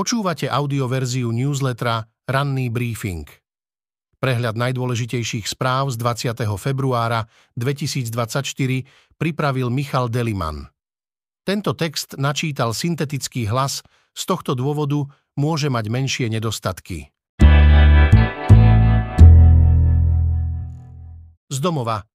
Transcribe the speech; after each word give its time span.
Počúvate 0.00 0.48
audioverziu 0.48 1.28
newslettera 1.28 2.08
Ranný 2.24 2.72
briefing. 2.72 3.28
Prehľad 4.16 4.56
najdôležitejších 4.56 5.44
správ 5.44 5.92
z 5.92 6.00
20. 6.00 6.40
februára 6.56 7.28
2024 7.60 8.48
pripravil 9.20 9.68
Michal 9.68 10.08
Deliman. 10.08 10.72
Tento 11.44 11.76
text 11.76 12.16
načítal 12.16 12.72
syntetický 12.72 13.44
hlas, 13.44 13.84
z 14.16 14.22
tohto 14.24 14.56
dôvodu 14.56 15.04
môže 15.36 15.68
mať 15.68 15.92
menšie 15.92 16.26
nedostatky. 16.32 17.12
Z 21.52 21.58
domova. 21.60 22.08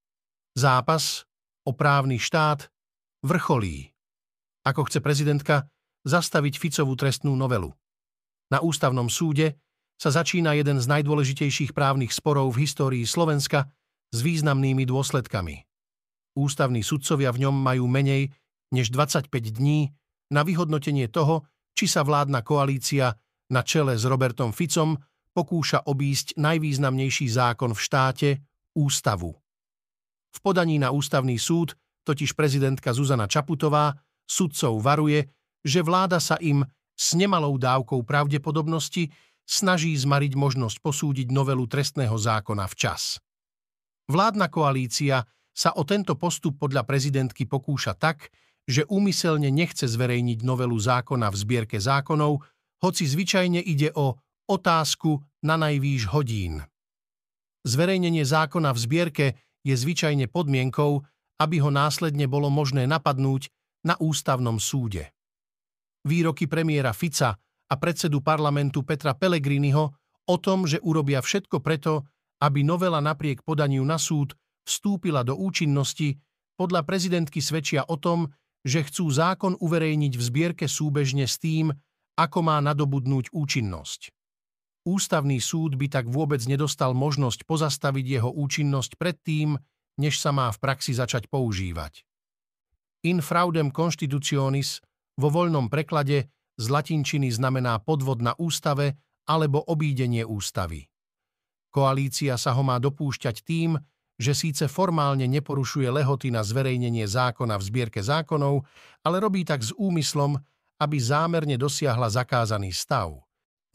Zápas 0.58 1.30
o 1.62 1.78
právny 1.78 2.18
štát 2.18 2.66
vrcholí. 3.22 3.94
Ako 4.66 4.90
chce 4.90 5.06
prezidentka, 5.06 5.70
zastaviť 6.06 6.62
Ficovú 6.62 6.94
trestnú 6.96 7.34
novelu. 7.34 7.74
Na 8.54 8.62
ústavnom 8.62 9.10
súde 9.10 9.58
sa 9.98 10.14
začína 10.14 10.54
jeden 10.54 10.78
z 10.78 10.86
najdôležitejších 10.86 11.73
právnych 11.73 12.14
sporov 12.14 12.54
v 12.54 12.70
histórii 12.70 13.04
Slovenska 13.04 13.68
s 14.14 14.22
významnými 14.22 14.86
dôsledkami. 14.86 15.66
Ústavní 16.38 16.86
sudcovia 16.86 17.34
v 17.34 17.48
ňom 17.48 17.55
majú 17.55 17.90
menej 17.90 18.30
než 18.70 18.91
25 18.91 19.31
dní 19.55 19.90
na 20.30 20.44
vyhodnotenie 20.44 21.08
toho, 21.09 21.48
či 21.76 21.88
sa 21.90 22.04
vládna 22.04 22.44
koalícia 22.44 23.16
na 23.52 23.62
čele 23.64 23.95
s 23.95 24.03
Robertom 24.08 24.52
Ficom 24.52 25.00
pokúša 25.36 25.84
obísť 25.88 26.40
najvýznamnejší 26.40 27.28
zákon 27.28 27.76
v 27.76 27.80
štáte– 27.84 28.30
ústavu. 28.88 29.36
V 30.36 30.38
podaní 30.44 30.80
na 30.80 30.92
ústavný 30.92 31.40
súd 31.40 31.80
totiž 32.03 32.36
prezidentka 32.36 32.92
Zuzana 32.92 33.28
Čaputová 33.28 33.95
sudcov 34.28 34.84
varuje, 34.84 35.23
že 35.66 35.82
vláda 35.82 36.22
sa 36.22 36.38
im 36.38 36.62
s 36.94 37.18
nemalou 37.18 37.58
dávkou 37.58 38.06
pravdepodobnosti 38.06 39.10
snaží 39.44 39.98
zmariť 39.98 40.38
možnosť 40.38 40.78
posúdiť 40.80 41.28
novelu 41.34 41.66
trestného 41.66 42.14
zákona 42.14 42.66
včas. 42.70 43.17
Vládna 44.06 44.48
koalícia 44.54 45.26
sa 45.50 45.73
o 45.73 45.81
tento 45.81 46.14
postup 46.14 46.62
podľa 46.62 46.86
prezidentky 46.86 47.50
pokúša 47.50 47.98
tak, 47.98 48.30
že 48.66 48.86
úmyselne 48.86 49.50
nechce 49.50 49.86
zverejniť 49.86 50.42
novelu 50.45 50.78
zákona 50.78 51.30
v 51.30 51.36
zbierke 51.38 51.78
zákonov, 51.82 52.42
hoci 52.82 53.04
zvyčajne 53.06 53.61
ide 53.61 53.89
o 53.94 54.17
otázku 54.45 55.22
na 55.45 55.58
najvýš 55.58 56.09
hodín. 56.14 56.61
Zverejnenie 57.66 58.22
zákona 58.22 58.73
v 58.73 58.80
zbierke 58.82 59.26
je 59.66 59.73
zvyčajne 59.73 60.30
podmienkou, 60.30 61.02
aby 61.42 61.56
ho 61.61 61.73
následne 61.73 62.30
bolo 62.30 62.54
možné 62.54 62.86
napadnúť 62.86 63.50
na 63.86 63.98
ústavnom 63.98 64.61
súde 64.61 65.14
výroky 66.06 66.45
premiéra 66.45 66.94
Fica 66.94 67.34
a 67.66 67.73
predsedu 67.75 68.22
parlamentu 68.22 68.86
Petra 68.86 69.17
Pellegriniho 69.17 69.84
o 70.25 70.36
tom, 70.38 70.70
že 70.70 70.81
urobia 70.81 71.22
všetko 71.22 71.61
preto, 71.61 72.06
aby 72.42 72.61
novela 72.61 73.02
napriek 73.02 73.42
podaniu 73.42 73.81
na 73.81 73.98
súd 73.98 74.38
vstúpila 74.66 75.22
do 75.22 75.38
účinnosti, 75.38 76.17
podľa 76.56 76.88
prezidentky 76.88 77.44
svedčia 77.44 77.83
o 77.86 78.00
tom, 78.00 78.31
že 78.66 78.81
chcú 78.81 79.11
zákon 79.11 79.53
uverejniť 79.61 80.14
v 80.17 80.22
zbierke 80.23 80.66
súbežne 80.66 81.30
s 81.30 81.38
tým, 81.38 81.70
ako 82.17 82.39
má 82.42 82.58
nadobudnúť 82.64 83.30
účinnosť. 83.36 84.09
Ústavný 84.86 85.38
súd 85.42 85.78
by 85.78 85.89
tak 85.89 86.06
vôbec 86.09 86.42
nedostal 86.45 86.94
možnosť 86.94 87.45
pozastaviť 87.45 88.06
jeho 88.06 88.30
účinnosť 88.31 88.98
predtým, 88.98 89.58
než 90.02 90.22
sa 90.22 90.31
má 90.33 90.50
v 90.50 90.61
praxi 90.61 90.94
začať 90.95 91.30
používať. 91.30 92.06
In 93.06 93.22
fraudem 93.22 93.70
constitutionis 93.70 94.81
vo 95.16 95.30
voľnom 95.31 95.71
preklade 95.71 96.31
z 96.55 96.66
latinčiny 96.71 97.31
znamená 97.31 97.80
podvod 97.83 98.23
na 98.23 98.35
ústave 98.39 98.95
alebo 99.27 99.59
obídenie 99.59 100.23
ústavy. 100.23 100.88
Koalícia 101.73 102.39
sa 102.39 102.55
ho 102.55 102.63
má 102.63 102.80
dopúšťať 102.80 103.43
tým, 103.43 103.75
že 104.16 104.31
síce 104.31 104.71
formálne 104.71 105.27
neporušuje 105.27 105.92
lehoty 105.92 106.31
na 106.31 106.39
zverejnenie 106.39 107.04
zákona 107.04 107.59
v 107.59 107.64
zbierke 107.67 107.99
zákonov, 107.99 108.64
ale 109.04 109.20
robí 109.20 109.43
tak 109.43 109.59
s 109.59 109.75
úmyslom, 109.75 110.39
aby 110.80 110.98
zámerne 110.99 111.59
dosiahla 111.59 112.08
zakázaný 112.08 112.71
stav. 112.71 113.20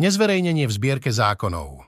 Nezverejnenie 0.00 0.64
v 0.64 0.72
zbierke 0.72 1.12
zákonov. 1.12 1.84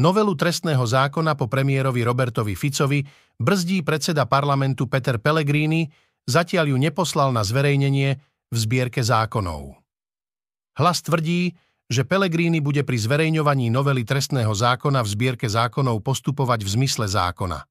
Novelu 0.00 0.32
trestného 0.32 0.80
zákona 0.80 1.36
po 1.36 1.50
premiérovi 1.50 2.00
Robertovi 2.06 2.56
Ficovi 2.56 3.04
brzdí 3.36 3.84
predseda 3.84 4.24
parlamentu 4.24 4.88
Peter 4.88 5.20
Pellegrini, 5.20 5.90
zatiaľ 6.24 6.72
ju 6.72 6.76
neposlal 6.80 7.36
na 7.36 7.44
zverejnenie, 7.44 8.16
v 8.48 8.56
zbierke 8.56 9.04
zákonov. 9.04 9.76
Hlas 10.78 11.02
tvrdí, 11.04 11.52
že 11.88 12.04
Pelegrini 12.04 12.60
bude 12.60 12.84
pri 12.84 13.00
zverejňovaní 13.00 13.72
novely 13.72 14.04
trestného 14.04 14.52
zákona 14.52 15.00
v 15.00 15.08
zbierke 15.08 15.48
zákonov 15.48 16.04
postupovať 16.04 16.60
v 16.64 16.68
zmysle 16.78 17.08
zákona. 17.08 17.64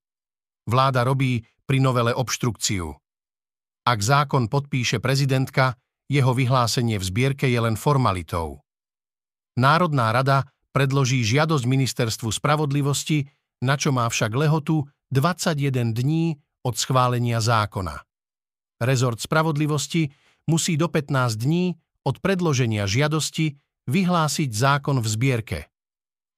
Vláda 0.68 1.06
robí 1.06 1.46
pri 1.70 1.78
novele 1.80 2.12
obštrukciu. 2.12 2.92
Ak 3.88 4.00
zákon 4.04 4.52
podpíše 4.52 5.00
prezidentka, 5.00 5.78
jeho 6.12 6.34
vyhlásenie 6.36 7.00
v 7.00 7.08
zbierke 7.08 7.48
je 7.48 7.60
len 7.62 7.80
formalitou. 7.80 8.60
Národná 9.56 10.12
rada 10.12 10.48
predloží 10.76 11.24
žiadosť 11.24 11.64
ministerstvu 11.64 12.30
spravodlivosti, 12.30 13.28
na 13.64 13.80
čo 13.80 13.96
má 13.96 14.06
však 14.12 14.32
lehotu 14.36 14.86
21 15.10 15.96
dní 15.96 16.36
od 16.68 16.76
schválenia 16.76 17.40
zákona. 17.40 18.04
Rezort 18.84 19.24
spravodlivosti 19.24 20.12
musí 20.48 20.80
do 20.80 20.88
15 20.88 21.36
dní 21.38 21.76
od 22.08 22.24
predloženia 22.24 22.88
žiadosti 22.88 23.60
vyhlásiť 23.88 24.50
zákon 24.52 25.00
v 25.04 25.08
zbierke. 25.08 25.60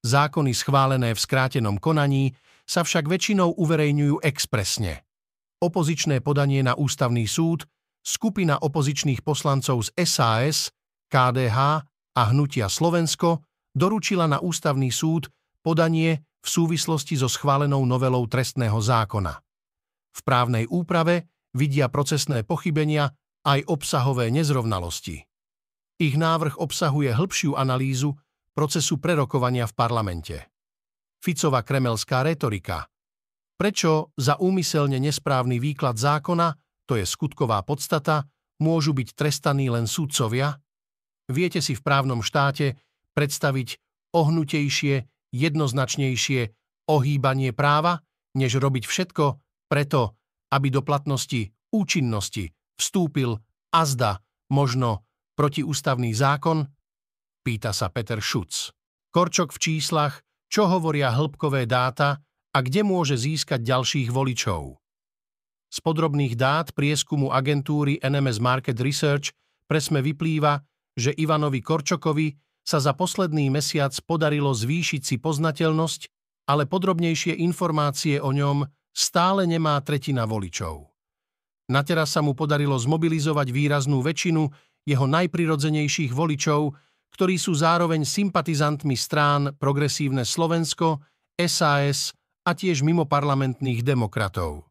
Zákony 0.05 0.51
schválené 0.57 1.13
v 1.13 1.19
skrátenom 1.19 1.77
konaní 1.77 2.33
sa 2.65 2.85
však 2.85 3.09
väčšinou 3.09 3.57
uverejňujú 3.57 4.21
expresne. 4.25 5.05
Opozičné 5.59 6.21
podanie 6.21 6.63
na 6.63 6.77
ústavný 6.77 7.27
súd, 7.27 7.67
skupina 7.99 8.57
opozičných 8.61 9.21
poslancov 9.25 9.89
z 9.89 9.89
SAS, 10.07 10.71
KDH 11.11 11.57
a 12.15 12.21
Hnutia 12.31 12.71
Slovensko 12.71 13.43
doručila 13.75 14.29
na 14.29 14.39
ústavný 14.39 14.93
súd 14.93 15.27
podanie 15.59 16.23
v 16.39 16.47
súvislosti 16.47 17.19
so 17.19 17.27
schválenou 17.27 17.83
novelou 17.83 18.23
trestného 18.29 18.79
zákona. 18.79 19.35
V 20.15 20.19
právnej 20.23 20.65
úprave 20.71 21.27
vidia 21.51 21.91
procesné 21.91 22.47
pochybenia 22.47 23.11
aj 23.45 23.67
obsahové 23.67 24.31
nezrovnalosti. 24.33 25.23
Ich 25.99 26.15
návrh 26.15 26.59
obsahuje 26.59 27.11
hĺbšiu 27.11 27.59
analýzu 27.59 28.15
procesu 28.55 28.99
prerokovania 28.99 29.67
v 29.67 29.73
parlamente. 29.75 30.35
Ficova 31.19 31.63
kremelská 31.63 32.23
retorika. 32.23 32.87
Prečo 33.59 34.15
za 34.15 34.39
úmyselne 34.39 34.99
nesprávny 35.03 35.59
výklad 35.59 35.99
zákona, 35.99 36.55
to 36.87 36.95
je 36.95 37.03
skutková 37.03 37.59
podstata, 37.67 38.23
môžu 38.63 38.95
byť 38.95 39.15
trestaní 39.15 39.67
len 39.67 39.83
súdcovia? 39.83 40.55
Viete 41.27 41.59
si 41.59 41.75
v 41.75 41.83
právnom 41.83 42.23
štáte 42.23 42.79
predstaviť 43.15 43.75
ohnutejšie, 44.15 44.95
jednoznačnejšie 45.35 46.41
ohýbanie 46.89 47.51
práva, 47.51 48.01
než 48.39 48.57
robiť 48.57 48.87
všetko 48.87 49.25
preto, 49.67 50.15
aby 50.55 50.67
do 50.73 50.81
platnosti 50.81 51.51
účinnosti 51.69 52.49
vstúpil 52.79 53.37
azda 53.69 54.23
možno 54.49 55.03
protiústavný 55.35 56.15
zákon? 56.15 56.65
Pýta 57.43 57.75
sa 57.75 57.91
Peter 57.91 58.23
Šuc. 58.23 58.71
Korčok 59.11 59.51
v 59.53 59.59
číslach, 59.59 60.23
čo 60.49 60.65
hovoria 60.65 61.13
hĺbkové 61.13 61.69
dáta 61.69 62.23
a 62.49 62.57
kde 62.65 62.81
môže 62.81 63.19
získať 63.19 63.61
ďalších 63.61 64.09
voličov. 64.09 64.81
Z 65.69 65.77
podrobných 65.85 66.33
dát 66.33 66.73
prieskumu 66.73 67.29
agentúry 67.29 68.01
NMS 68.01 68.41
Market 68.41 68.81
Research 68.81 69.37
presme 69.69 70.01
vyplýva, 70.01 70.65
že 70.97 71.13
Ivanovi 71.13 71.61
Korčokovi 71.61 72.33
sa 72.65 72.81
za 72.81 72.97
posledný 72.97 73.53
mesiac 73.53 73.93
podarilo 74.01 74.49
zvýšiť 74.49 75.01
si 75.05 75.15
poznateľnosť, 75.21 76.01
ale 76.49 76.65
podrobnejšie 76.65 77.37
informácie 77.45 78.17
o 78.17 78.33
ňom 78.33 78.65
stále 78.89 79.45
nemá 79.45 79.77
tretina 79.85 80.25
voličov. 80.25 80.88
Na 81.69 81.85
teraz 81.85 82.17
sa 82.17 82.25
mu 82.25 82.33
podarilo 82.33 82.73
zmobilizovať 82.73 83.53
výraznú 83.53 84.01
väčšinu 84.01 84.41
jeho 84.89 85.05
najprirodzenejších 85.05 86.09
voličov, 86.09 86.73
ktorí 87.13 87.37
sú 87.37 87.53
zároveň 87.53 88.05
sympatizantmi 88.05 88.97
strán 88.97 89.53
Progresívne 89.53 90.25
Slovensko, 90.25 91.05
SAS 91.37 92.17
a 92.45 92.57
tiež 92.57 92.81
mimoparlamentných 92.81 93.85
demokratov. 93.85 94.65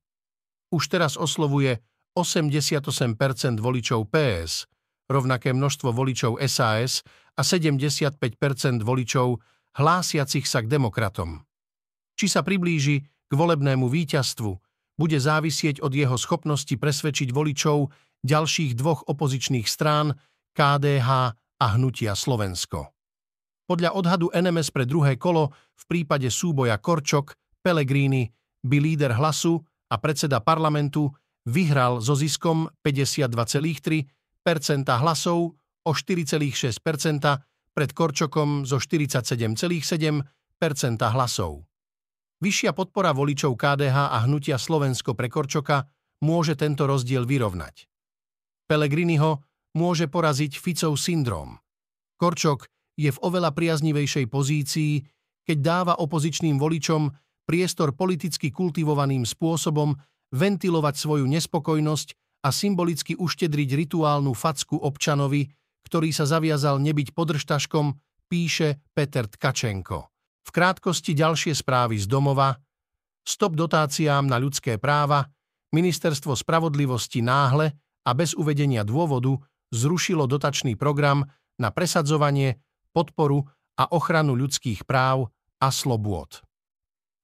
Už 0.75 0.91
teraz 0.91 1.15
oslovuje 1.15 1.79
88% 2.19 3.63
voličov 3.63 4.11
PS, 4.11 4.67
rovnaké 5.07 5.55
množstvo 5.55 5.95
voličov 5.95 6.43
SAS 6.51 7.07
a 7.39 7.47
75% 7.47 8.19
voličov 8.83 9.39
hlásiacich 9.79 10.45
sa 10.45 10.61
k 10.61 10.67
demokratom. 10.67 11.47
Či 12.19 12.27
sa 12.27 12.43
priblíži 12.43 13.07
k 13.07 13.33
volebnému 13.33 13.87
víťazstvu, 13.87 14.68
bude 14.99 15.17
závisieť 15.17 15.81
od 15.81 15.95
jeho 15.95 16.19
schopnosti 16.19 16.75
presvedčiť 16.75 17.31
voličov 17.31 17.89
ďalších 18.27 18.75
dvoch 18.75 19.07
opozičných 19.07 19.65
strán 19.71 20.19
KDH 20.59 21.09
a 21.59 21.67
hnutia 21.79 22.19
Slovensko. 22.19 22.91
Podľa 23.69 23.95
odhadu 23.95 24.35
NMS 24.35 24.75
pre 24.75 24.89
druhé 24.89 25.15
kolo 25.15 25.55
v 25.79 25.85
prípade 25.87 26.27
súboja 26.33 26.83
Korčok, 26.83 27.39
Pellegrini 27.63 28.27
by 28.65 28.77
líder 28.81 29.15
hlasu 29.15 29.61
a 29.93 30.01
predseda 30.03 30.41
parlamentu 30.43 31.13
vyhral 31.47 32.01
so 32.03 32.19
ziskom 32.19 32.67
52,3% 32.83 34.09
hlasov 34.99 35.55
o 35.85 35.91
4,6% 35.95 36.75
pred 37.73 37.91
Korčokom 37.95 38.67
zo 38.67 38.83
47,7% 38.83 40.27
hlasov. 41.15 41.63
Vyššia 42.39 42.71
podpora 42.71 43.11
voličov 43.11 43.59
KDH 43.59 44.15
a 44.15 44.19
hnutia 44.23 44.63
Slovensko 44.63 45.19
pre 45.19 45.27
Korčoka 45.27 45.91
môže 46.23 46.55
tento 46.55 46.87
rozdiel 46.87 47.27
vyrovnať. 47.27 47.91
Pelegriniho 48.71 49.43
môže 49.75 50.07
poraziť 50.07 50.55
Ficov 50.55 51.03
syndrom. 51.03 51.59
Korčok 52.15 52.71
je 52.95 53.11
v 53.11 53.19
oveľa 53.23 53.55
priaznivejšej 53.55 54.27
pozícii, 54.31 55.03
keď 55.47 55.59
dáva 55.59 55.95
opozičným 55.99 56.63
voličom 56.63 57.11
priestor 57.43 57.95
politicky 57.95 58.55
kultivovaným 58.55 59.27
spôsobom 59.27 59.99
ventilovať 60.35 60.95
svoju 60.95 61.27
nespokojnosť 61.27 62.09
a 62.45 62.55
symbolicky 62.55 63.19
uštedriť 63.19 63.71
rituálnu 63.87 64.31
facku 64.37 64.79
občanovi, 64.79 65.49
ktorý 65.89 66.13
sa 66.13 66.29
zaviazal 66.29 66.79
nebyť 66.79 67.17
podržtaškom, 67.17 67.99
píše 68.29 68.79
Peter 68.93 69.25
Tkačenko. 69.25 70.18
V 70.49 70.51
krátkosti 70.51 71.13
ďalšie 71.13 71.53
správy 71.53 72.01
z 72.01 72.09
domova, 72.09 72.57
stop 73.21 73.53
dotáciám 73.53 74.25
na 74.25 74.41
ľudské 74.41 74.81
práva, 74.81 75.29
Ministerstvo 75.69 76.33
spravodlivosti 76.33 77.21
náhle 77.21 77.77
a 78.09 78.17
bez 78.17 78.33
uvedenia 78.33 78.81
dôvodu 78.89 79.37
zrušilo 79.69 80.25
dotačný 80.25 80.81
program 80.81 81.29
na 81.61 81.69
presadzovanie 81.69 82.57
podporu 82.97 83.45
a 83.77 83.93
ochranu 83.93 84.33
ľudských 84.33 84.89
práv 84.89 85.29
a 85.61 85.69
slobôd. 85.69 86.41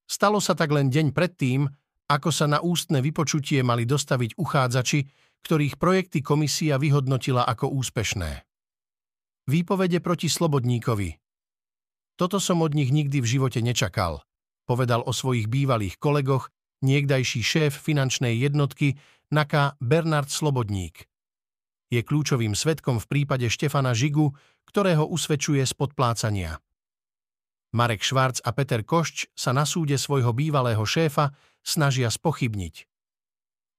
Stalo 0.05 0.45
sa 0.45 0.53
tak 0.53 0.69
len 0.77 0.93
deň 0.93 1.17
predtým, 1.17 1.65
ako 2.13 2.29
sa 2.29 2.45
na 2.45 2.61
ústne 2.61 3.01
vypočutie 3.01 3.65
mali 3.65 3.89
dostaviť 3.89 4.37
uchádzači, 4.37 5.01
ktorých 5.41 5.81
projekty 5.81 6.21
komisia 6.21 6.77
vyhodnotila 6.77 7.49
ako 7.49 7.73
úspešné. 7.73 8.45
Výpovede 9.49 10.05
proti 10.05 10.29
Slobodníkovi. 10.29 11.24
Toto 12.15 12.39
som 12.39 12.63
od 12.63 12.79
nich 12.79 12.95
nikdy 12.95 13.19
v 13.19 13.27
živote 13.27 13.59
nečakal, 13.59 14.23
povedal 14.71 15.03
o 15.03 15.11
svojich 15.11 15.51
bývalých 15.51 15.99
kolegoch 15.99 16.55
niekdajší 16.87 17.41
šéf 17.43 17.73
finančnej 17.75 18.39
jednotky 18.39 18.95
NAKA 19.35 19.81
Bernard 19.83 20.31
Slobodník. 20.31 21.11
Je 21.91 22.01
kľúčovým 22.07 22.55
svetkom 22.55 23.03
v 23.03 23.07
prípade 23.11 23.51
Štefana 23.51 23.95
Žigu, 23.95 24.31
ktorého 24.71 25.07
usvedčuje 25.11 25.63
z 25.67 25.75
podplácania. 25.75 26.63
Marek 27.75 28.07
Švarc 28.07 28.39
a 28.47 28.55
Peter 28.55 28.87
Košč 28.87 29.35
sa 29.35 29.51
na 29.51 29.67
súde 29.67 29.99
svojho 29.99 30.31
bývalého 30.31 30.87
šéfa 30.87 31.35
snažia 31.67 32.07
spochybniť. 32.07 32.87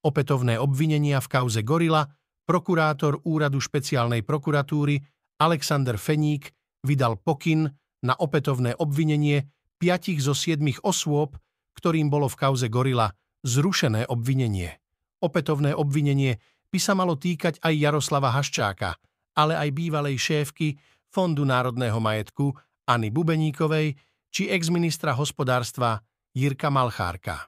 Opätovné 0.04 0.60
obvinenia 0.60 1.24
v 1.24 1.32
kauze 1.32 1.64
Gorila 1.64 2.04
prokurátor 2.44 3.24
úradu 3.24 3.64
špeciálnej 3.64 4.22
prokuratúry 4.28 5.00
Alexander 5.40 5.96
Feník 5.96 6.52
vydal 6.84 7.16
pokyn 7.18 7.72
na 8.06 8.13
opätovné 8.13 8.78
obvinenie 8.78 9.50
piatich 9.81 10.22
zo 10.22 10.38
siedmých 10.38 10.86
osôb, 10.86 11.34
ktorým 11.74 12.13
bolo 12.13 12.30
v 12.30 12.38
kauze 12.38 12.69
Gorila 12.69 13.10
zrušené 13.42 14.06
obvinenie. 14.06 14.78
Opätovné 15.25 15.74
obvinenie 15.74 16.38
by 16.69 16.80
sa 16.80 16.94
malo 16.94 17.18
týkať 17.18 17.57
aj 17.66 17.74
Jaroslava 17.74 18.30
Haščáka, 18.30 18.94
ale 19.34 19.57
aj 19.57 19.69
bývalej 19.74 20.22
šéfky 20.22 20.78
Fondu 21.10 21.48
národného 21.48 21.98
majetkuAny 21.98 23.10
Bubeníkovej 23.10 23.98
či 24.30 24.51
exministra 24.51 25.16
hospodárstva 25.16 26.04
Jirka 26.36 26.68
Malchárka. 26.68 27.48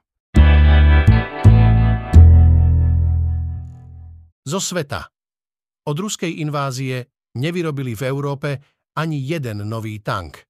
Zo 4.47 4.63
sveta. 4.63 5.11
Od 5.91 5.97
ruskej 5.99 6.39
invázie 6.39 7.03
nevyrobili 7.35 7.99
v 7.99 8.03
Európe 8.07 8.49
ani 8.95 9.19
jeden 9.19 9.67
nový 9.67 9.99
tank. 9.99 10.46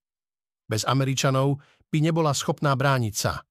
Bez 0.68 0.84
Američanov 0.84 1.64
by 1.88 1.98
nebola 2.04 2.36
schopná 2.36 2.76
brániť 2.76 3.16
sa. 3.16 3.42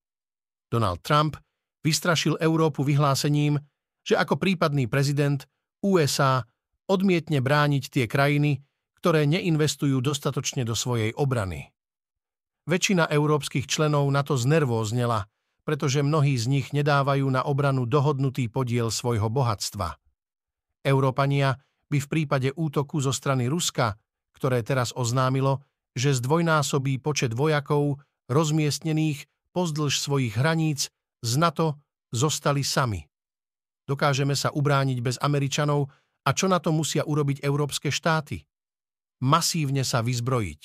Donald 0.69 1.01
Trump 1.01 1.35
vystrašil 1.81 2.37
Európu 2.37 2.85
vyhlásením, 2.85 3.57
že 4.05 4.15
ako 4.15 4.39
prípadný 4.39 4.85
prezident 4.87 5.43
USA 5.83 6.45
odmietne 6.87 7.43
brániť 7.43 7.83
tie 7.91 8.05
krajiny, 8.07 8.63
ktoré 9.01 9.27
neinvestujú 9.27 9.99
dostatočne 9.99 10.63
do 10.63 10.73
svojej 10.73 11.11
obrany. 11.17 11.69
Väčšina 12.67 13.07
európskych 13.07 13.67
členov 13.67 14.07
na 14.11 14.23
to 14.23 14.35
znervóznela, 14.35 15.27
pretože 15.67 16.03
mnohí 16.03 16.35
z 16.39 16.47
nich 16.47 16.67
nedávajú 16.71 17.27
na 17.27 17.43
obranu 17.43 17.83
dohodnutý 17.83 18.47
podiel 18.47 18.91
svojho 18.91 19.27
bohatstva. 19.27 19.99
Európania 20.83 21.59
by 21.87 21.97
v 21.99 22.07
prípade 22.07 22.49
útoku 22.55 22.99
zo 23.03 23.11
strany 23.11 23.47
Ruska, 23.51 23.95
ktoré 24.35 24.63
teraz 24.63 24.95
oznámilo, 24.95 25.63
že 25.97 26.13
zdvojnásobí 26.13 27.01
počet 27.01 27.33
vojakov 27.33 27.97
rozmiestnených 28.29 29.25
pozdĺž 29.51 29.97
svojich 29.97 30.37
hraníc 30.37 30.93
z 31.25 31.31
NATO, 31.41 31.81
zostali 32.13 32.61
sami. 32.61 33.03
Dokážeme 33.87 34.37
sa 34.37 34.53
ubrániť 34.53 34.99
bez 35.01 35.15
Američanov 35.19 35.89
a 36.23 36.29
čo 36.31 36.45
na 36.47 36.59
to 36.61 36.69
musia 36.75 37.03
urobiť 37.03 37.41
európske 37.43 37.89
štáty? 37.89 38.43
Masívne 39.23 39.81
sa 39.81 40.05
vyzbrojiť. 40.05 40.61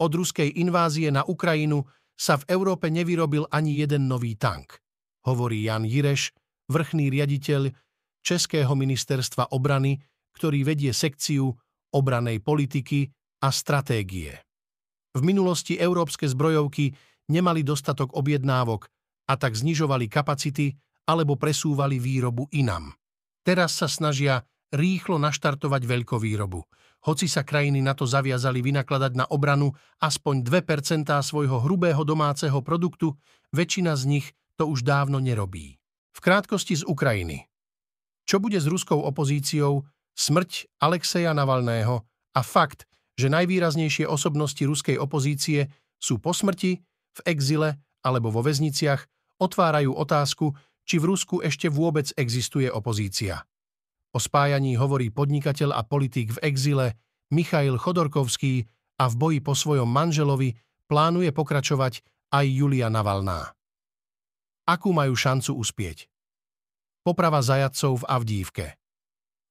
Od 0.00 0.10
ruskej 0.10 0.58
invázie 0.58 1.12
na 1.12 1.22
Ukrajinu 1.22 1.84
sa 2.14 2.38
v 2.40 2.46
Európe 2.50 2.88
nevyrobil 2.90 3.46
ani 3.50 3.78
jeden 3.78 4.06
nový 4.06 4.38
tank, 4.38 4.78
hovorí 5.26 5.66
Jan 5.66 5.86
Jireš, 5.86 6.34
vrchný 6.70 7.10
riaditeľ 7.12 7.70
Českého 8.24 8.72
ministerstva 8.72 9.52
obrany, 9.52 10.00
ktorý 10.34 10.64
vedie 10.64 10.90
sekciu 10.94 11.52
obranej 11.94 12.40
politiky 12.42 13.12
a 13.44 13.52
stratégie. 13.52 14.40
V 15.12 15.20
minulosti 15.20 15.76
európske 15.76 16.24
zbrojovky 16.24 16.96
nemali 17.28 17.60
dostatok 17.60 18.16
objednávok 18.16 18.88
a 19.28 19.36
tak 19.36 19.52
znižovali 19.52 20.08
kapacity 20.08 20.72
alebo 21.04 21.36
presúvali 21.36 22.00
výrobu 22.00 22.48
inam. 22.56 22.96
Teraz 23.44 23.76
sa 23.76 23.84
snažia 23.84 24.40
rýchlo 24.72 25.20
naštartovať 25.20 25.84
veľkovýrobu. 25.84 26.64
Hoci 27.04 27.28
sa 27.28 27.44
krajiny 27.44 27.84
na 27.84 27.92
to 27.92 28.08
zaviazali 28.08 28.64
vynakladať 28.64 29.12
na 29.12 29.28
obranu 29.28 29.76
aspoň 30.00 30.40
2% 30.40 31.04
svojho 31.20 31.60
hrubého 31.60 32.00
domáceho 32.00 32.64
produktu, 32.64 33.12
väčšina 33.52 33.92
z 33.92 34.04
nich 34.08 34.26
to 34.56 34.64
už 34.64 34.80
dávno 34.80 35.20
nerobí. 35.20 35.76
V 36.16 36.18
krátkosti 36.24 36.80
z 36.80 36.88
Ukrajiny. 36.88 37.44
Čo 38.24 38.40
bude 38.40 38.56
s 38.56 38.64
ruskou 38.64 39.04
opozíciou, 39.04 39.84
smrť 40.16 40.80
Alexeja 40.80 41.36
Navalného 41.36 42.08
a 42.32 42.40
fakt, 42.40 42.88
že 43.14 43.30
najvýraznejšie 43.30 44.06
osobnosti 44.10 44.60
ruskej 44.60 44.98
opozície 44.98 45.70
sú 45.98 46.18
po 46.18 46.34
smrti, 46.34 46.82
v 47.14 47.20
exile 47.30 47.78
alebo 48.02 48.28
vo 48.34 48.42
väzniciach, 48.42 49.06
otvárajú 49.40 49.94
otázku, 49.94 50.52
či 50.84 51.00
v 51.00 51.08
Rusku 51.14 51.40
ešte 51.40 51.72
vôbec 51.72 52.12
existuje 52.18 52.68
opozícia. 52.68 53.48
O 54.14 54.20
spájaní 54.20 54.76
hovorí 54.76 55.08
podnikateľ 55.10 55.74
a 55.74 55.82
politik 55.82 56.36
v 56.36 56.42
exile 56.44 56.86
Michail 57.32 57.80
Chodorkovský 57.80 58.68
a 59.00 59.10
v 59.10 59.14
boji 59.18 59.38
po 59.42 59.56
svojom 59.56 59.88
manželovi 59.88 60.54
plánuje 60.86 61.32
pokračovať 61.34 62.04
aj 62.30 62.44
Julia 62.46 62.92
Navalná. 62.92 63.56
Akú 64.68 64.94
majú 64.94 65.16
šancu 65.16 65.56
uspieť? 65.58 66.06
Poprava 67.04 67.42
zajadcov 67.42 68.04
v 68.04 68.08
Avdívke. 68.08 68.66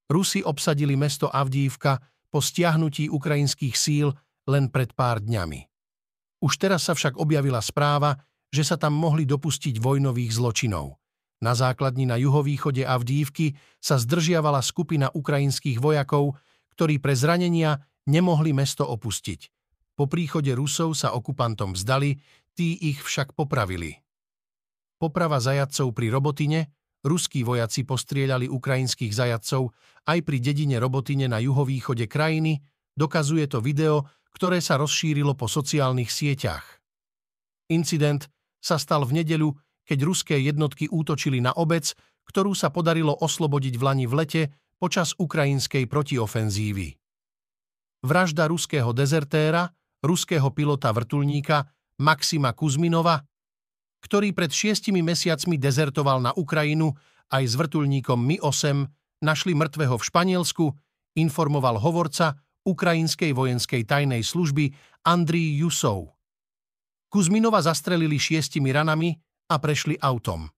Rusi 0.09 0.41
obsadili 0.41 0.97
mesto 0.97 1.29
Avdívka 1.29 2.01
po 2.33 2.41
stiahnutí 2.41 3.13
ukrajinských 3.13 3.77
síl 3.77 4.09
len 4.49 4.73
pred 4.73 4.89
pár 4.97 5.21
dňami. 5.21 5.69
Už 6.41 6.57
teraz 6.57 6.89
sa 6.89 6.97
však 6.97 7.21
objavila 7.21 7.61
správa, 7.61 8.17
že 8.49 8.65
sa 8.65 8.81
tam 8.81 8.97
mohli 8.97 9.29
dopustiť 9.29 9.77
vojnových 9.77 10.33
zločinov– 10.33 10.97
na 11.43 11.51
základni 11.51 12.07
na 12.07 12.15
juhovýchode 12.15 12.87
Avdívky 12.87 13.59
sa 13.83 13.99
zdržiavala 13.99 14.63
skupina 14.63 15.11
ukrajinských 15.11 15.75
vojakov, 15.75 16.39
ktorí 16.71 17.03
pre 17.03 17.19
zranenia 17.19 17.83
nemohli 18.07 18.55
mesto 18.55 18.87
opustiť. 18.87 19.51
Po 19.99 20.07
príchode 20.07 20.55
Rusov 20.55 20.95
sa 20.95 21.11
okupantom 21.11 21.75
vzdali, 21.75 22.15
tí 22.55 22.79
ich 22.79 23.03
však 23.03 23.35
popravili. 23.35 23.99
Poprava 24.95 25.43
zajadcov 25.43 25.91
pri 25.91 26.07
Robotine, 26.15 26.71
ruskí 27.03 27.43
vojaci 27.43 27.83
postrieľali 27.83 28.47
ukrajinských 28.47 29.11
zajadcov 29.11 29.71
aj 30.07 30.19
pri 30.23 30.37
dedine 30.39 30.79
Robotine 30.79 31.27
na 31.27 31.39
juhovýchode 31.39 32.07
krajiny, 32.07 32.63
dokazuje 32.95 33.47
to 33.47 33.59
video, 33.63 34.07
ktoré 34.33 34.59
sa 34.59 34.79
rozšírilo 34.81 35.37
po 35.37 35.45
sociálnych 35.45 36.09
sieťach. 36.09 36.63
Incident 37.69 38.27
sa 38.63 38.79
stal 38.79 39.03
v 39.05 39.23
nedeľu 39.23 39.53
keď 39.83 39.99
ruské 40.03 40.35
jednotky 40.39 40.87
útočili 40.87 41.43
na 41.43 41.51
obec, 41.55 41.91
ktorú 42.23 42.55
sa 42.55 42.71
podarilo 42.71 43.11
oslobodiť 43.19 43.75
v 43.75 43.83
Lani 43.83 44.05
v 44.07 44.13
lete 44.23 44.41
počas 44.79 45.15
ukrajinskej 45.19 45.87
protiofenzívy. 45.87 46.87
vražda 48.03 48.51
ruského 48.51 48.91
dezertéra, 48.91 49.71
ruského 50.03 50.51
pilota 50.51 50.91
vrtulníka 50.91 51.71
Maxima 52.03 52.51
Kuzminova, 52.51 53.23
ktorý 54.03 54.35
pred 54.35 54.51
šiestimi 54.51 54.99
mesiacmi 54.99 55.55
dezertoval 55.55 56.19
na 56.19 56.35
Ukrajinu 56.35 56.91
aj 57.31 57.43
s 57.47 57.53
vrtulníkom 57.55 58.19
Mi-8, 58.19 58.85
našli 59.23 59.55
mŕtvého 59.55 59.95
v 59.95 60.03
Španielsku, 60.03 60.65
informoval 61.15 61.79
hovorca 61.79 62.37
ukrajinskej 62.67 63.31
vojenskej 63.31 63.87
tajnej 63.87 64.23
služby 64.23 64.75
Andrii 65.07 65.55
Jusov. 65.59 66.11
Kuzminova 67.07 67.63
zastrelili 67.63 68.19
šiestimi 68.19 68.73
ranami 68.75 69.15
a 69.51 69.55
prešli 69.59 69.95
autom. 69.99 70.49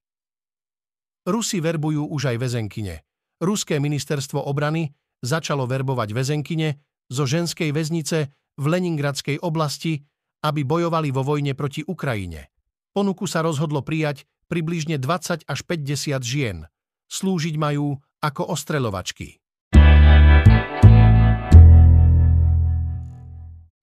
Rusi 1.25 1.57
verbujú 1.59 2.05
už 2.05 2.33
aj 2.33 2.37
väzenkyne. 2.37 3.01
Ruské 3.41 3.81
ministerstvo 3.81 4.45
obrany 4.45 4.93
začalo 5.25 5.65
verbovať 5.65 6.13
väzenkyne 6.15 6.79
zo 7.11 7.25
ženskej 7.27 7.73
väznice 7.75 8.31
v 8.55 8.65
Leningradskej 8.65 9.41
oblasti, 9.43 9.99
aby 10.45 10.63
bojovali 10.63 11.09
vo 11.11 11.25
vojne 11.25 11.57
proti 11.57 11.83
Ukrajine. 11.83 12.54
Ponuku 12.95 13.27
sa 13.27 13.43
rozhodlo 13.43 13.83
prijať 13.83 14.23
približne 14.47 14.95
20 14.95 15.43
až 15.43 15.59
50 15.67 16.15
žien. 16.23 16.63
Slúžiť 17.11 17.59
majú 17.59 17.99
ako 18.23 18.55
ostreľovačky. 18.55 19.43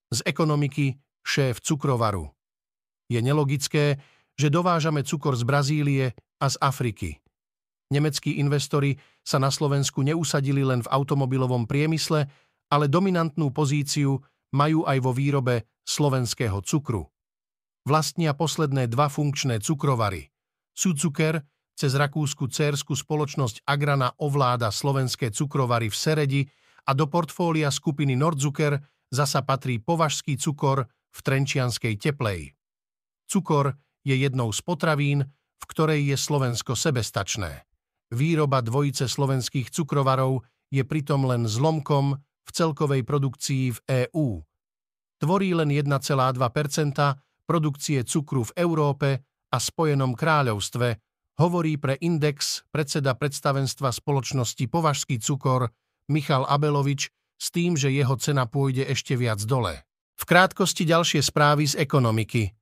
Z 0.09 0.19
ekonomiky 0.25 0.97
šéf 1.21 1.61
cukrovaru. 1.61 2.33
Je 3.05 3.21
nelogické, 3.21 4.01
že 4.33 4.49
dovážame 4.49 5.05
cukor 5.05 5.37
z 5.37 5.45
Brazílie 5.45 6.17
a 6.41 6.49
z 6.49 6.57
Afriky. 6.57 7.21
Nemeckí 7.93 8.41
investori 8.41 8.97
sa 9.21 9.37
na 9.37 9.53
Slovensku 9.53 10.01
neusadili 10.01 10.65
len 10.65 10.81
v 10.81 10.89
automobilovom 10.89 11.69
priemysle, 11.69 12.25
ale 12.73 12.89
dominantnú 12.89 13.53
pozíciu 13.53 14.17
majú 14.57 14.89
aj 14.89 14.97
vo 15.05 15.13
výrobe 15.13 15.69
slovenského 15.85 16.65
cukru. 16.65 17.12
Vlastnia 17.83 18.31
posledné 18.31 18.87
dva 18.87 19.11
funkčné 19.11 19.59
cukrovary. 19.59 20.31
Sucuker 20.71 21.43
cez 21.75 21.91
rakúsku 21.99 22.47
cérsku 22.47 22.95
spoločnosť 22.95 23.67
Agrana 23.67 24.15
ovláda 24.23 24.71
slovenské 24.71 25.35
cukrovary 25.35 25.91
v 25.91 25.97
Seredi 25.97 26.41
a 26.87 26.95
do 26.95 27.11
portfólia 27.11 27.67
skupiny 27.67 28.15
Nordzucker 28.15 28.79
zasa 29.11 29.43
patrí 29.43 29.83
považský 29.83 30.39
cukor 30.39 30.87
v 30.87 31.19
Trenčianskej 31.19 31.99
Teplej. 31.99 32.55
Cukor 33.27 33.75
je 34.07 34.15
jednou 34.15 34.55
z 34.55 34.59
potravín, 34.63 35.19
v 35.59 35.65
ktorej 35.67 36.07
je 36.07 36.17
Slovensko 36.17 36.79
sebestačné. 36.79 37.67
Výroba 38.15 38.63
dvojice 38.63 39.11
slovenských 39.11 39.73
cukrovarov 39.73 40.47
je 40.71 40.87
pritom 40.87 41.27
len 41.27 41.49
zlomkom 41.49 42.15
v 42.15 42.49
celkovej 42.51 43.03
produkcii 43.03 43.75
v 43.75 43.79
EÚ. 44.07 44.39
Tvorí 45.19 45.55
len 45.55 45.71
1,2 45.71 45.91
produkcie 47.43 48.03
cukru 48.07 48.47
v 48.47 48.55
Európe 48.59 49.09
a 49.53 49.57
Spojenom 49.61 50.17
kráľovstve, 50.17 50.87
hovorí 51.37 51.81
pre 51.81 51.97
Index 52.01 52.65
predseda 52.69 53.17
predstavenstva 53.17 53.89
spoločnosti 53.89 54.65
Považský 54.69 55.17
cukor 55.17 55.69
Michal 56.09 56.45
Abelovič 56.45 57.09
s 57.37 57.47
tým, 57.49 57.73
že 57.73 57.91
jeho 57.91 58.13
cena 58.17 58.45
pôjde 58.45 58.85
ešte 58.85 59.17
viac 59.17 59.41
dole. 59.43 59.83
V 60.15 60.23
krátkosti 60.23 60.85
ďalšie 60.85 61.21
správy 61.25 61.67
z 61.67 61.81
ekonomiky. 61.81 62.53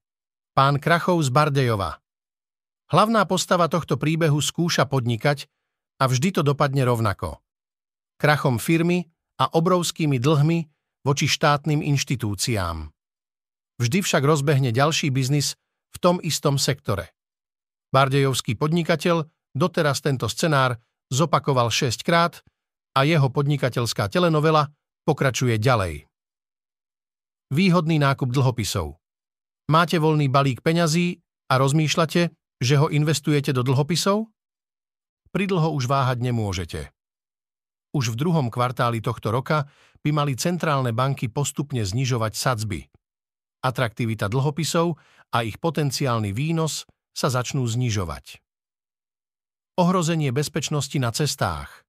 Pán 0.55 0.79
Krachov 0.79 1.21
z 1.23 1.29
Bardejova. 1.29 2.00
Hlavná 2.91 3.23
postava 3.23 3.71
tohto 3.71 3.95
príbehu 3.95 4.39
skúša 4.43 4.83
podnikať 4.83 5.47
a 6.01 6.11
vždy 6.11 6.35
to 6.35 6.41
dopadne 6.43 6.83
rovnako. 6.83 7.39
Krachom 8.19 8.59
firmy 8.59 9.07
a 9.39 9.47
obrovskými 9.47 10.19
dlhmi 10.19 10.59
voči 11.07 11.25
štátnym 11.25 11.79
inštitúciám. 11.81 12.91
Vždy 13.81 14.05
však 14.05 14.21
rozbehne 14.21 14.69
ďalší 14.69 15.09
biznis 15.09 15.57
v 15.89 15.97
tom 15.97 16.21
istom 16.21 16.61
sektore. 16.61 17.17
Bardejovský 17.89 18.53
podnikateľ 18.53 19.25
doteraz 19.57 20.05
tento 20.05 20.29
scenár 20.29 20.77
zopakoval 21.09 21.73
6 21.73 22.05
krát 22.05 22.45
a 22.93 23.01
jeho 23.09 23.25
podnikateľská 23.33 24.05
telenovela 24.05 24.69
pokračuje 25.01 25.57
ďalej. 25.57 26.05
Výhodný 27.50 27.97
nákup 27.97 28.29
dlhopisov. 28.29 29.01
Máte 29.73 29.97
voľný 29.97 30.29
balík 30.29 30.61
peňazí 30.61 31.17
a 31.50 31.57
rozmýšľate, 31.57 32.21
že 32.61 32.75
ho 32.77 32.85
investujete 32.85 33.50
do 33.50 33.65
dlhopisov? 33.65 34.29
Pridlho 35.33 35.73
už 35.73 35.89
váhať 35.89 36.21
nemôžete. 36.21 36.93
Už 37.97 38.13
v 38.13 38.19
druhom 38.29 38.53
kvartáli 38.53 39.01
tohto 39.01 39.33
roka 39.33 39.65
by 40.05 40.13
mali 40.13 40.38
centrálne 40.38 40.93
banky 40.93 41.33
postupne 41.33 41.81
znižovať 41.81 42.33
sadzby. 42.38 42.88
Atraktivita 43.62 44.25
dlhopisov 44.25 44.98
a 45.32 45.46
ich 45.46 45.62
potenciálny 45.62 46.34
výnos 46.34 46.89
sa 47.13 47.30
začnú 47.30 47.62
znižovať. 47.65 48.41
Ohrozenie 49.77 50.34
bezpečnosti 50.34 50.98
na 50.98 51.13
cestách. 51.13 51.86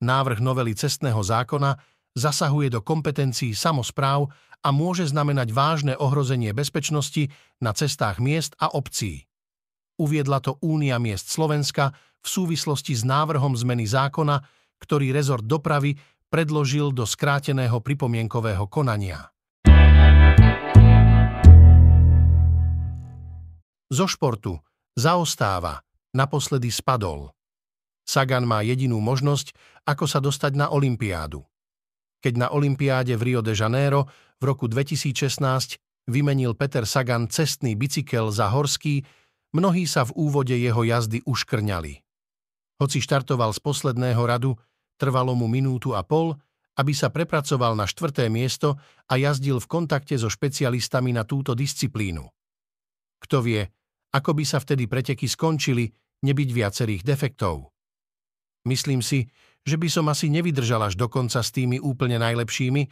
Návrh 0.00 0.40
novely 0.40 0.76
cestného 0.76 1.20
zákona 1.20 1.76
zasahuje 2.16 2.72
do 2.72 2.80
kompetencií 2.80 3.52
samozpráv 3.56 4.28
a 4.60 4.68
môže 4.72 5.08
znamenať 5.08 5.56
vážne 5.56 5.94
ohrozenie 5.96 6.52
bezpečnosti 6.52 7.32
na 7.64 7.72
cestách 7.72 8.20
miest 8.20 8.52
a 8.60 8.68
obcí. 8.72 9.24
Uviedla 10.00 10.40
to 10.40 10.56
Únia 10.64 10.96
miest 10.96 11.28
Slovenska 11.28 11.92
v 12.20 12.26
súvislosti 12.28 12.92
s 12.96 13.04
návrhom 13.04 13.56
zmeny 13.56 13.88
zákona, 13.88 14.40
ktorý 14.80 15.12
rezort 15.12 15.44
dopravy 15.44 15.96
predložil 16.32 16.92
do 16.92 17.04
skráteného 17.04 17.80
pripomienkového 17.80 18.64
konania. 18.68 19.28
Zo 23.90 24.06
športu 24.06 24.56
zaostáva, 24.94 25.82
naposledy 26.14 26.70
spadol. 26.70 27.34
Sagan 28.06 28.46
má 28.46 28.62
jedinú 28.62 29.02
možnosť, 29.02 29.54
ako 29.86 30.06
sa 30.06 30.18
dostať 30.18 30.56
na 30.58 30.66
Olympiádu. 30.70 31.42
Keď 32.22 32.34
na 32.36 32.48
Olympiáde 32.54 33.14
v 33.18 33.22
Rio 33.34 33.40
de 33.42 33.54
Janeiro 33.54 34.06
v 34.38 34.44
roku 34.50 34.66
2016 34.70 35.42
vymenil 36.10 36.54
Peter 36.54 36.86
Sagan 36.86 37.30
cestný 37.30 37.74
bicykel 37.78 38.30
za 38.34 38.50
horský, 38.50 39.02
Mnohí 39.50 39.82
sa 39.82 40.06
v 40.06 40.14
úvode 40.14 40.54
jeho 40.54 40.86
jazdy 40.86 41.26
uškrňali. 41.26 41.92
Hoci 42.78 42.98
štartoval 43.02 43.50
z 43.50 43.60
posledného 43.60 44.22
radu, 44.22 44.54
trvalo 44.94 45.34
mu 45.34 45.50
minútu 45.50 45.98
a 45.98 46.06
pol, 46.06 46.38
aby 46.78 46.94
sa 46.94 47.10
prepracoval 47.10 47.74
na 47.74 47.84
štvrté 47.84 48.30
miesto 48.30 48.78
a 49.10 49.18
jazdil 49.18 49.58
v 49.58 49.66
kontakte 49.66 50.14
so 50.14 50.30
špecialistami 50.30 51.10
na 51.10 51.26
túto 51.26 51.58
disciplínu. 51.58 52.30
Kto 53.20 53.42
vie, 53.42 53.66
ako 54.10 54.30
by 54.36 54.44
sa 54.46 54.58
vtedy 54.58 54.90
preteky 54.90 55.26
skončili, 55.26 55.90
nebyť 56.26 56.48
viacerých 56.52 57.02
defektov. 57.02 57.70
Myslím 58.68 59.00
si, 59.00 59.24
že 59.64 59.80
by 59.80 59.88
som 59.88 60.08
asi 60.12 60.28
nevydržal 60.28 60.92
až 60.92 60.94
dokonca 61.00 61.40
s 61.40 61.50
tými 61.52 61.80
úplne 61.80 62.20
najlepšími, 62.20 62.82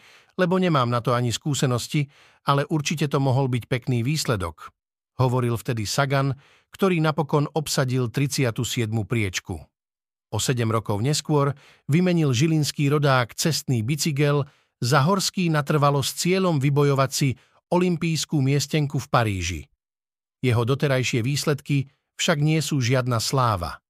lebo 0.41 0.57
nemám 0.57 0.89
na 0.89 1.05
to 1.05 1.13
ani 1.13 1.33
skúsenosti, 1.33 2.09
ale 2.49 2.65
určite 2.69 3.09
to 3.09 3.21
mohol 3.21 3.49
byť 3.49 3.65
pekný 3.69 4.01
výsledok 4.01 4.73
hovoril 5.19 5.59
vtedy 5.59 5.85
Sagan, 5.85 6.33
ktorý 6.71 7.03
napokon 7.03 7.51
obsadil 7.53 8.09
37. 8.09 8.89
priečku. 9.05 9.59
O 10.29 10.39
7 10.39 10.63
rokov 10.71 11.03
neskôr 11.03 11.53
vymenil 11.91 12.31
žilinský 12.33 12.89
rodák 12.89 13.35
cestný 13.35 13.83
bicykel 13.83 14.47
za 14.79 15.03
horský 15.03 15.51
natrvalo 15.51 16.05
s 16.05 16.15
cieľom 16.15 16.63
vybojovať 16.63 17.11
si 17.11 17.29
olimpijskú 17.75 18.39
miestenku 18.39 19.03
v 19.03 19.07
Paríži. 19.11 19.63
Jeho 20.38 20.62
doterajšie 20.62 21.21
výsledky 21.26 21.90
však 22.18 22.38
nie 22.38 22.59
sú 22.62 22.78
žiadna 22.78 23.18
sláva. 23.18 23.83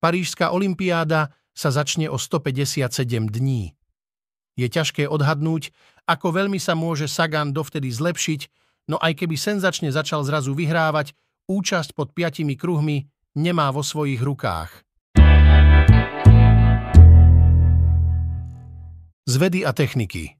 Parížská 0.00 0.52
olimpiáda 0.52 1.32
sa 1.56 1.72
začne 1.72 2.12
o 2.12 2.20
157 2.20 2.84
dní. 3.30 3.72
Je 4.54 4.68
ťažké 4.68 5.08
odhadnúť, 5.08 5.72
ako 6.04 6.36
veľmi 6.36 6.60
sa 6.60 6.76
môže 6.76 7.08
Sagan 7.08 7.56
dovtedy 7.56 7.88
zlepšiť, 7.88 8.40
no 8.92 9.00
aj 9.00 9.24
keby 9.24 9.34
senzačne 9.38 9.88
začal 9.88 10.22
zrazu 10.28 10.52
vyhrávať, 10.52 11.16
účasť 11.48 11.96
pod 11.96 12.12
piatimi 12.12 12.54
kruhmi 12.54 13.08
nemá 13.34 13.72
vo 13.72 13.80
svojich 13.80 14.20
rukách. 14.20 14.70
Z 19.24 19.34
vedy 19.40 19.64
a 19.64 19.72
techniky. 19.72 20.36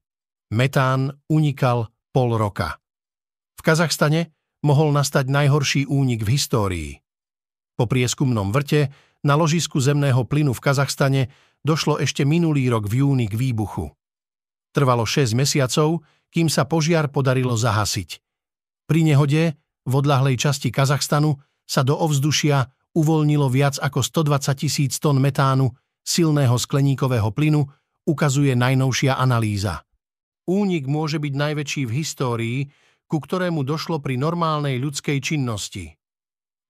Metán 0.53 1.17
unikal 1.33 1.89
pol 2.13 2.37
roka. 2.37 2.77
V 3.57 3.61
Kazachstane 3.65 4.34
mohol 4.65 4.91
nastať 4.97 5.29
najhorší 5.29 5.85
únik 5.85 6.25
v 6.25 6.33
histórii. 6.41 6.91
Po 7.77 7.85
prieskumnom 7.85 8.49
vrte 8.49 8.89
na 9.21 9.37
ložisku 9.37 9.77
zemného 9.77 10.25
plynu 10.25 10.57
v 10.57 10.65
Kazachstane 10.65 11.23
došlo 11.61 12.01
ešte 12.01 12.25
minulý 12.25 12.73
rok 12.73 12.89
v 12.89 13.05
júni 13.05 13.29
k 13.29 13.37
výbuchu. 13.37 13.93
Trvalo 14.73 15.05
6 15.05 15.37
mesiacov, 15.37 16.03
kým 16.33 16.49
sa 16.49 16.65
požiar 16.65 17.13
podarilo 17.13 17.55
zahasiť. 17.55 18.19
Pri 18.89 19.01
nehode 19.07 19.55
v 19.85 19.93
odlahlej 19.93 20.41
časti 20.41 20.73
Kazachstanu 20.73 21.37
sa 21.65 21.85
do 21.85 21.95
ovzdušia 21.97 22.69
uvoľnilo 22.97 23.49
viac 23.53 23.77
ako 23.81 24.01
120 24.01 24.61
tisíc 24.61 24.93
tón 25.01 25.21
metánu, 25.21 25.73
silného 26.05 26.57
skleníkového 26.57 27.33
plynu, 27.33 27.65
ukazuje 28.05 28.53
najnovšia 28.53 29.17
analýza. 29.17 29.83
Únik 30.45 30.85
môže 30.85 31.17
byť 31.17 31.33
najväčší 31.33 31.83
v 31.89 31.93
histórii, 31.97 32.59
ku 33.07 33.21
ktorému 33.21 33.63
došlo 33.63 34.01
pri 34.01 34.17
normálnej 34.19 34.81
ľudskej 34.81 35.19
činnosti. 35.21 35.95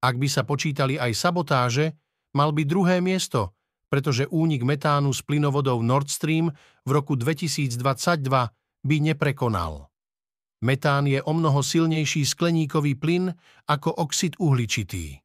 Ak 0.04 0.20
by 0.20 0.28
sa 0.28 0.44
počítali 0.44 1.00
aj 1.00 1.16
sabotáže, 1.16 1.96
mal 2.36 2.52
by 2.52 2.68
druhé 2.68 3.00
miesto, 3.00 3.56
pretože 3.88 4.28
únik 4.28 4.66
metánu 4.66 5.14
z 5.14 5.22
plynovodov 5.22 5.80
Nord 5.80 6.10
Stream 6.10 6.52
v 6.84 6.90
roku 6.90 7.16
2022 7.16 7.78
by 8.84 8.96
neprekonal. 9.00 9.88
Metán 10.64 11.04
je 11.04 11.20
o 11.20 11.32
mnoho 11.36 11.60
silnejší 11.60 12.24
skleníkový 12.24 12.96
plyn 12.96 13.32
ako 13.68 13.92
oxid 14.00 14.36
uhličitý. 14.40 15.20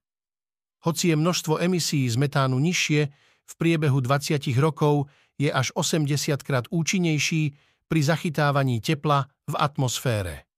Hoci 0.83 1.11
je 1.11 1.15
množstvo 1.15 1.59
emisí 1.59 2.07
z 2.07 2.15
metánu 2.15 2.59
nižšie, 2.59 3.01
v 3.49 3.53
priebehu 3.57 3.99
20 4.03 4.39
rokov 4.61 5.09
je 5.39 5.49
až 5.49 5.71
80 5.73 6.43
krát 6.43 6.67
účinnejší 6.69 7.55
pri 7.89 7.99
zachytávaní 8.03 8.83
tepla 8.83 9.31
v 9.47 9.55
atmosfére. 9.57 10.48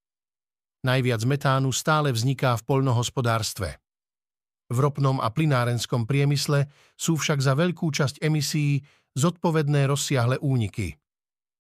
Najviac 0.82 1.22
metánu 1.30 1.70
stále 1.70 2.10
vzniká 2.10 2.58
v 2.58 2.66
poľnohospodárstve. 2.66 3.78
V 4.72 4.78
ropnom 4.82 5.22
a 5.22 5.30
plynárenskom 5.30 6.10
priemysle 6.10 6.66
sú 6.98 7.22
však 7.22 7.38
za 7.38 7.54
veľkú 7.54 7.92
časť 7.94 8.24
emisí 8.24 8.82
zodpovedné 9.14 9.86
rozsiahle 9.86 10.42
úniky. 10.42 10.98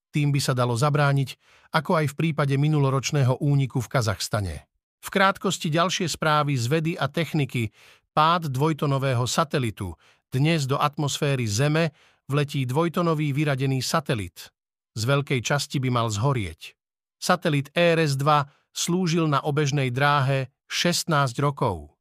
Tým 0.10 0.34
by 0.34 0.40
sa 0.42 0.58
dalo 0.58 0.74
zabrániť, 0.74 1.38
ako 1.70 2.02
aj 2.02 2.06
v 2.12 2.18
prípade 2.18 2.56
minuloročného 2.58 3.40
úniku 3.46 3.78
v 3.84 3.92
Kazachstane. 3.94 4.56
V 5.02 5.08
krátkosti 5.14 5.70
ďalšie 5.70 6.10
správy 6.10 6.58
z 6.58 6.66
vedy 6.66 6.94
a 6.98 7.06
techniky 7.06 7.70
pád 8.18 8.50
dvojtonového 8.50 9.24
satelitu. 9.30 9.94
Dnes 10.32 10.66
do 10.66 10.82
atmosféry 10.82 11.46
Zeme 11.46 11.94
vletí 12.26 12.66
dvojtonový 12.66 13.38
vyradený 13.38 13.86
satelit. 13.86 14.50
Z 14.98 15.04
veľkej 15.06 15.40
časti 15.46 15.78
by 15.78 15.90
mal 15.94 16.08
zhorieť. 16.10 16.74
Satelit 17.22 17.70
ERS-2 17.76 18.61
slúžil 18.72 19.28
na 19.28 19.44
obežnej 19.44 19.92
dráhe 19.92 20.52
16 20.68 21.12
rokov. 21.40 21.92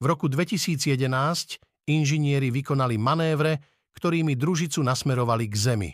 V 0.00 0.04
roku 0.08 0.26
2011 0.30 0.96
inžinieri 1.90 2.48
vykonali 2.48 2.96
manévre, 2.96 3.60
ktorými 3.94 4.38
družicu 4.38 4.80
nasmerovali 4.80 5.50
k 5.50 5.54
Zemi. 5.54 5.90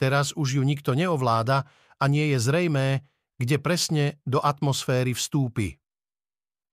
Teraz 0.00 0.32
už 0.32 0.60
ju 0.60 0.62
nikto 0.64 0.96
neovláda 0.96 1.68
a 2.00 2.04
nie 2.08 2.32
je 2.32 2.38
zrejmé, 2.40 3.04
kde 3.36 3.60
presne 3.60 4.04
do 4.24 4.40
atmosféry 4.40 5.12
vstúpi. 5.12 5.76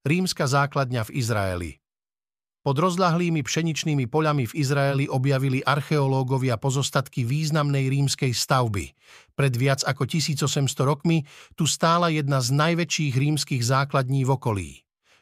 Rímska 0.08 0.48
základňa 0.48 1.08
v 1.08 1.13
Izraeli 1.20 1.72
pod 2.68 2.84
rozlahlými 2.84 3.48
pšeničnými 3.48 4.12
poľami 4.12 4.52
v 4.52 4.60
Izraeli 4.60 5.08
objavili 5.08 5.64
archeológovia 5.64 6.60
pozostatky 6.60 7.24
významnej 7.24 7.88
rímskej 7.88 8.36
stavby. 8.36 8.92
Pred 9.40 9.54
viac 9.56 9.88
ako 9.88 10.04
1800 10.04 10.76
rokmi 10.84 11.24
tu 11.56 11.64
stála 11.64 12.12
jedna 12.12 12.44
z 12.44 12.52
najväčších 12.52 13.16
rímskych 13.16 13.64
základní 13.64 14.28
v 14.28 14.36
okolí. 14.36 14.72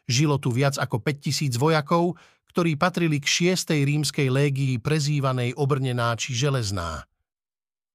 Žilo 0.10 0.42
tu 0.42 0.50
viac 0.50 0.82
ako 0.82 0.98
5000 0.98 1.54
vojakov, 1.62 2.18
ktorí 2.50 2.82
patrili 2.82 3.22
k 3.22 3.54
6. 3.54 3.78
rímskej 3.78 4.26
légii 4.26 4.82
prezývanej 4.82 5.54
obrnená 5.54 6.18
či 6.18 6.34
železná. 6.34 7.06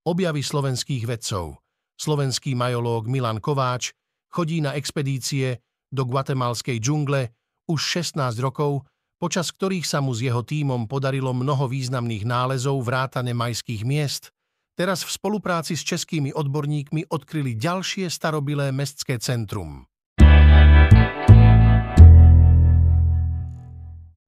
Objavy 0.06 0.46
slovenských 0.46 1.10
vedcov. 1.10 1.58
Slovenský 1.98 2.54
majológ 2.54 3.10
Milan 3.10 3.42
Kováč 3.42 3.98
chodí 4.30 4.62
na 4.62 4.78
expedície 4.78 5.58
do 5.90 6.06
guatemalskej 6.06 6.78
džungle 6.78 7.34
už 7.66 8.06
16 8.14 8.38
rokov 8.38 8.86
počas 9.20 9.52
ktorých 9.52 9.84
sa 9.84 10.00
mu 10.00 10.16
s 10.16 10.24
jeho 10.24 10.40
tímom 10.40 10.88
podarilo 10.88 11.36
mnoho 11.36 11.68
významných 11.68 12.24
nálezov 12.24 12.80
vrátane 12.80 13.36
majských 13.36 13.84
miest, 13.84 14.32
teraz 14.72 15.04
v 15.04 15.12
spolupráci 15.12 15.76
s 15.76 15.84
českými 15.84 16.32
odborníkmi 16.32 17.12
odkryli 17.12 17.52
ďalšie 17.52 18.08
starobilé 18.08 18.72
mestské 18.72 19.20
centrum. 19.20 19.84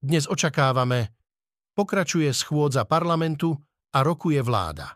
Dnes 0.03 0.29
očakávame, 0.29 1.09
pokračuje 1.73 2.29
schôdza 2.29 2.85
parlamentu 2.85 3.57
a 3.97 4.05
rokuje 4.05 4.45
vláda. 4.45 4.93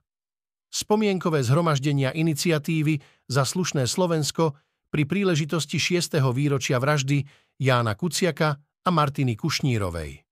Spomienkové 0.69 1.41
zhromaždenia 1.41 2.13
iniciatívy 2.13 3.01
za 3.25 3.47
slušné 3.47 3.89
Slovensko 3.89 4.53
pri 4.93 5.09
príležitosti 5.09 5.81
6. 5.81 6.21
výročia 6.35 6.77
vraždy 6.77 7.23
Jána 7.57 7.97
Kuciaka 7.97 8.66
a 8.87 8.89
Martiny 8.89 9.35
Kušnírovej. 9.35 10.23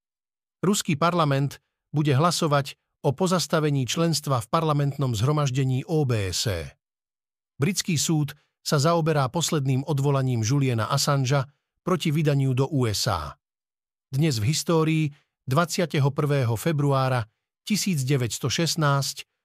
Ruský 0.63 0.95
parlament 0.95 1.59
bude 1.91 2.15
hlasovať 2.15 2.79
o 3.03 3.11
pozastavení 3.11 3.83
členstva 3.83 4.39
v 4.39 4.47
parlamentnom 4.47 5.11
zhromaždení 5.11 5.83
OBSE. 5.83 6.71
Britský 7.59 7.99
súd 7.99 8.31
sa 8.63 8.79
zaoberá 8.79 9.27
posledným 9.27 9.83
odvolaním 9.83 10.39
Juliana 10.39 10.87
Assangea 10.87 11.43
proti 11.83 12.15
vydaniu 12.15 12.55
do 12.55 12.71
USA. 12.71 13.35
Dnes 14.07 14.39
v 14.39 14.55
histórii 14.55 15.05
21. 15.51 15.99
februára 16.55 17.27
1916 17.67 18.39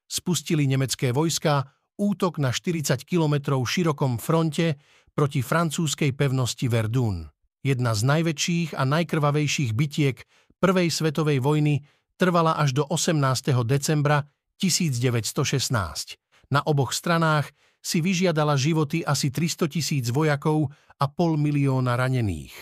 spustili 0.07 0.71
nemecké 0.71 1.11
vojska 1.11 1.67
útok 1.99 2.39
na 2.39 2.55
40 2.55 3.03
kilometrov 3.03 3.61
širokom 3.67 4.23
fronte 4.23 4.79
proti 5.13 5.43
francúzskej 5.43 6.15
pevnosti 6.15 6.71
Verdun 6.71 7.40
jedna 7.61 7.93
z 7.93 8.01
najväčších 8.07 8.77
a 8.77 8.83
najkrvavejších 8.89 9.71
bitiek 9.77 10.25
Prvej 10.61 10.93
svetovej 10.93 11.41
vojny, 11.41 11.81
trvala 12.21 12.61
až 12.61 12.77
do 12.77 12.85
18. 12.85 13.17
decembra 13.65 14.29
1916. 14.61 16.21
Na 16.53 16.61
oboch 16.69 16.93
stranách 16.93 17.49
si 17.81 18.05
vyžiadala 18.05 18.61
životy 18.61 19.01
asi 19.01 19.33
300 19.33 19.73
tisíc 19.73 20.13
vojakov 20.13 20.69
a 21.01 21.09
pol 21.09 21.41
milióna 21.41 21.97
ranených. 21.97 22.53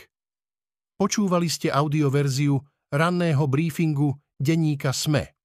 Počúvali 0.95 1.51
ste 1.51 1.75
audioverziu 1.75 2.59
ranného 2.95 3.45
briefingu 3.51 4.15
denníka 4.39 4.95
SME. 4.95 5.38